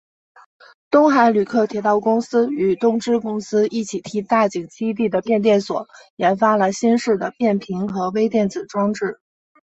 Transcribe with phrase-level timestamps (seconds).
[0.89, 9.19] 东海旅客铁道公司与东芝公司一起替大井基地的变电所研发了新式的变频和微电子装置。